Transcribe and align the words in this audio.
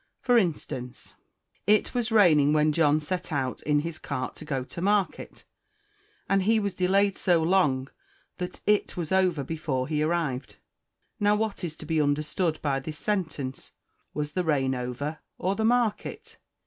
For 0.19 0.35
instance, 0.39 1.13
"It 1.67 1.93
was 1.93 2.11
raining 2.11 2.53
when 2.53 2.71
John 2.71 2.99
set 3.01 3.31
out 3.31 3.61
in 3.61 3.81
his 3.81 3.99
cart 3.99 4.33
to 4.37 4.45
go 4.45 4.63
to 4.63 4.75
the 4.77 4.81
market, 4.81 5.45
and 6.27 6.41
he 6.41 6.59
was 6.59 6.73
delayed 6.73 7.19
so 7.19 7.43
long 7.43 7.87
that 8.39 8.61
it 8.65 8.97
was 8.97 9.11
over 9.11 9.43
before 9.43 9.87
he 9.87 10.01
arrived." 10.01 10.55
Now 11.19 11.35
what 11.35 11.63
is 11.63 11.75
to 11.75 11.85
be 11.85 12.01
understood 12.01 12.57
by 12.63 12.79
this 12.79 12.97
sentence? 12.97 13.73
Was 14.11 14.31
the 14.31 14.43
rain 14.43 14.73
over? 14.73 15.19
or 15.37 15.55
the 15.55 15.63
market? 15.65 16.39